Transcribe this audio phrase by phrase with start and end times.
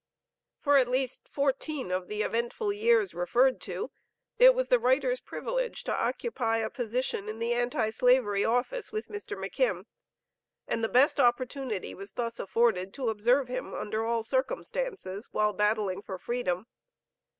[0.57, 3.91] For at least fourteen of the eventful years referred to,
[4.39, 9.09] it was the writer's privilege to occupy a position in the Anti slavery office with
[9.09, 9.37] Mr.
[9.37, 9.85] McKim,
[10.67, 16.01] and the best opportunity was thus afforded to observe him under all circumstances while battling
[16.01, 16.65] for freedom.